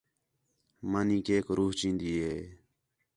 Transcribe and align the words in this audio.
مانی 0.91 1.19
کیک 1.25 1.45
روح 1.57 1.71
چین٘دی 1.79 2.11
ہی 2.21 2.35